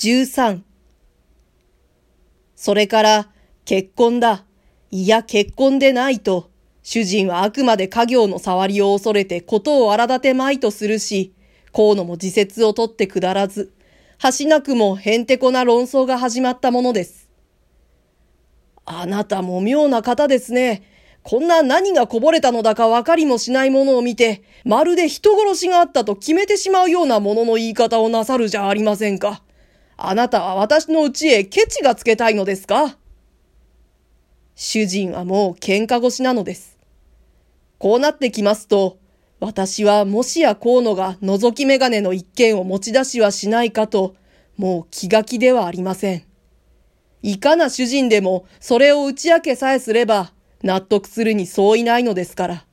[0.00, 0.62] 13
[2.56, 3.28] それから、
[3.66, 4.46] 結婚だ。
[4.90, 6.48] いや、結婚でないと。
[6.82, 11.34] 主人はあくまで家業の触りを恐れてことを荒立てまいとするし、
[11.74, 13.74] 河野も自説を取ってくだらず、
[14.38, 17.28] 橋なくもへんてこな論争が始まったものです。
[18.86, 20.82] あなたも妙な方ですね。
[21.22, 29.42] こんな何がこぼれたのだか分かりもしないものを見て、まるで人殺しがあったと決めてしまうようなものの言い方をなさるじゃありませんか。
[30.02, 32.96] あなたは私の家へケチがつけたいのですか？
[34.56, 36.78] 主人はもう喧嘩腰なのです。
[37.78, 38.98] こうなってきますと、
[39.40, 44.14] 私はもしや河野が覗き眼鏡の一件を持ち出しはしないかと、
[44.56, 46.24] もう気が気ではありません。
[47.22, 52.64] いかな主人でもそれを打ち明けさえすれば納得するにそういないのですから。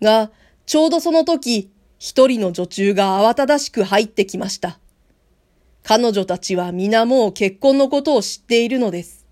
[0.00, 0.30] が、
[0.66, 4.78] ちょうどその時、一人の女中が慌ただしく入ってきました。
[5.84, 9.26] 彼女たちは皆もう結婚のことを知っているのです。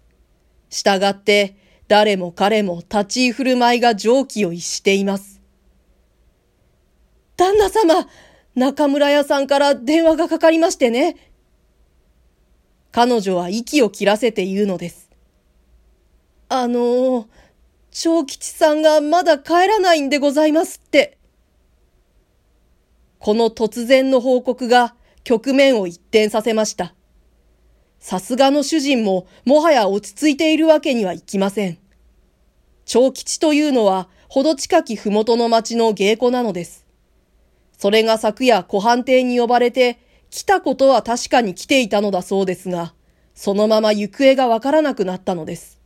[0.69, 1.56] したがって、
[1.89, 5.41] 誰も彼も立ち居振る舞いが常軌を逸しています。
[7.39, 8.06] 旦那様、
[8.55, 11.17] 中村屋さんから電話がかかりましてね。
[12.91, 15.09] 彼女は息を切らせて言うのです。
[16.50, 17.31] あの
[17.91, 21.16] 長吉さんがまだ帰らないんでございますって。
[23.19, 24.94] この突然の報告が
[25.25, 26.95] 局面を一転させました。
[27.98, 31.78] さすがの主人ももはや落ち着いているわけにはいきません。
[32.84, 36.87] 長吉というのは、ほど近きふもとの町の芸妓なのです。
[37.78, 39.98] それが昨夜湖畔邸に呼ばれて、
[40.31, 42.95] 来たことは確かに来ていたのだそうですが、
[43.34, 45.81] そのまま行方がわからなくなったのです。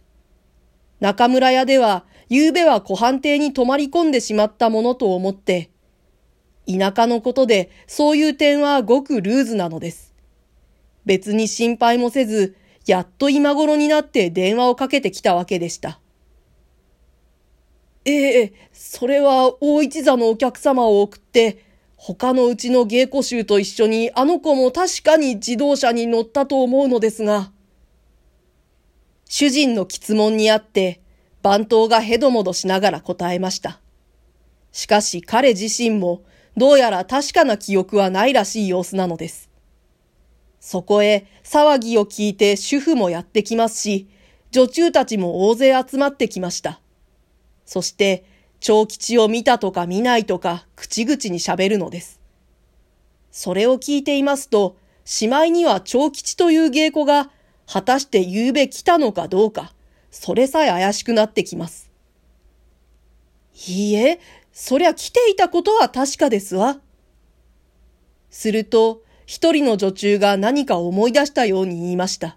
[1.00, 5.70] 中村屋では、夕べは湖畔邸に泊まり込んでしまったものと思って、
[6.66, 10.14] 田舎のことでそういう点はごくルーズなのです。
[11.04, 16.00] 別に心配もせず、やっと今頃になって電話をかけてきたわけでした。
[18.04, 21.64] ええ、それは大一座のお客様を送って、
[21.96, 27.50] 他のうちの芸妓衆と一緒にあの子も確かに自動車に乗ったと思うのですが、
[29.28, 31.00] 主人の質問にあって、
[31.42, 33.80] 番頭がヘドモドしながら答えました。
[34.72, 36.22] しかし彼自身も
[36.56, 39.50] どうやら確かな記憶はないらしい様子なのです。
[40.58, 44.08] そこへ騒ぎを聞いて主婦もやってきますし、
[44.50, 46.80] 女中たちも大勢集まってきました。
[47.66, 48.24] そして、
[48.60, 52.20] 長吉を見たとか見ないとか口々に喋るのです。
[53.30, 57.30] それを聞いていますと、しまいには長吉という芸妓が
[57.66, 59.74] 果たして夕べ来たのかどうか、
[60.10, 61.90] それさえ怪しくなってきます。
[63.68, 64.20] いいえ、
[64.52, 66.80] そりゃ来ていたことは確かですわ。
[68.30, 72.36] すると、一人の女中が何か思い出したように言いました。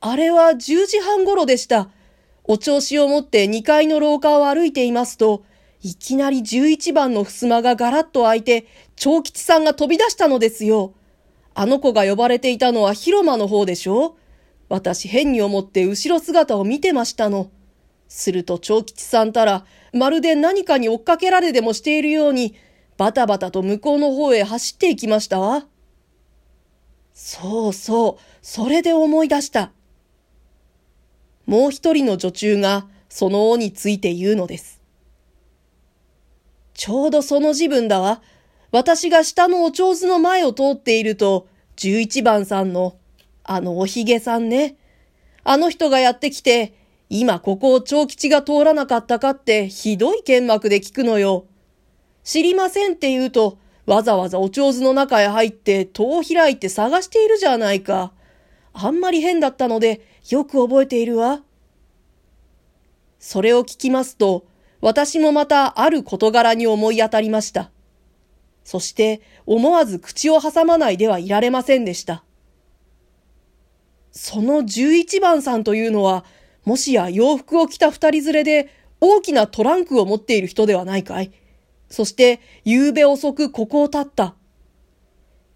[0.00, 1.90] あれは10時半頃でした。
[2.44, 5.44] お調子を持って2階の廊下を歩いていますと、
[5.82, 8.66] いきなり11番の襖がガラッと開いて、
[8.96, 10.94] 長吉さんが飛び出したのですよ。
[11.54, 14.16] あの子が呼ばれていたのは広間の方でしょ
[14.68, 17.50] 私変に思って後ろ姿を見てましたの。
[18.08, 22.54] すると長吉さんたら、まるで何かに追っかけられでもしているように、
[22.96, 25.66] バタバタと向こうの方へ走っていきましたわ。
[27.14, 29.72] そうそう、それで思い出した。
[31.46, 34.82] もう一人の女中が、その尾について言うのです。
[36.74, 38.22] ちょうどその自分だわ。
[38.70, 42.96] 私が下のお上手の前を通っていると、十一番さんの、
[43.44, 44.76] あのおひげさんね。
[45.42, 46.74] あの人がやってきて、
[47.10, 51.46] 今ここを長吉が通らなかったかってひどい剣幕で聞くのよ。
[52.22, 58.12] 知りませんって言うと、わざわざお上手の中へ入って戸を開いて探しているじゃないか。
[58.74, 61.42] あんまり変だったので、よく覚えているわ。
[63.18, 64.44] それを聞きますと、
[64.80, 67.70] 私もまたある事柄に思い当たりました。
[68.62, 72.22] そして思わず口を挟まないではいられませんでした。
[74.12, 76.26] その十一番さんというのは、
[76.68, 78.68] もしや洋服を着た二人連れで
[79.00, 81.32] 大きなトランクを持っている人ではないかい？
[81.88, 84.34] そして、夕べ遅くここを立った。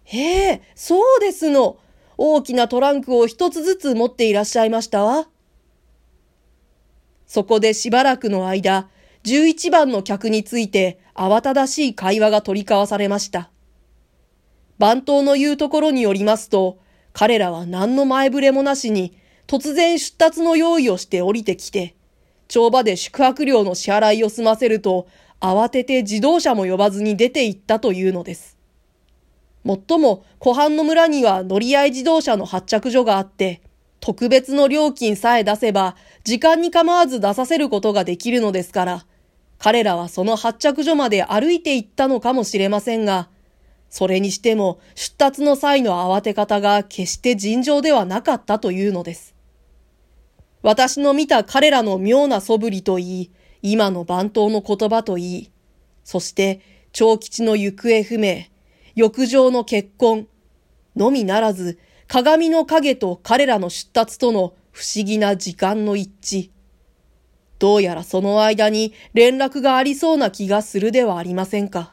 [0.05, 1.77] へえ、そうですの。
[2.17, 5.27] 大きなトランクを一つずつ持っていらっしゃいましたわ。
[7.27, 8.89] そこでしばらくの間、
[9.23, 13.51] 11番の客について慌ただしい会話が取り交わされました。
[14.79, 16.79] 番頭の言うところによりますと、
[17.13, 21.95] 彼らは何の前触れもなしに、突然出立の用意をして降りてきて、
[22.47, 25.07] 帳場で宿泊料の支払いを済ませると、
[25.41, 28.57] 慌てて自動車も呼ばずに出て行ったというのです。
[29.63, 33.61] もっとも、湖畔の村には乗り合い自動車の発着所があって、
[33.99, 39.05] 特別の料金さえ出せば、時間に構わず出させることができるのですから、
[39.59, 43.29] 彼らはその発着所まで歩いて行ったのかもしれませんが、
[43.89, 49.32] それにしても出立の際の慌て方が決して尋常ではなかったというのです。
[50.63, 53.31] 私の見た彼らの妙な素振りといい、
[53.61, 55.51] 今の番頭の言葉といい、
[56.05, 56.61] そして
[56.93, 58.45] 長吉の行方不明、
[58.95, 60.27] 浴場の結婚、
[60.95, 66.49] のみならず、鏡の影と彼らの出立との不思議な時間の一致。
[67.59, 71.92] どうやらその間に連絡がありそうな気がするではありませんか。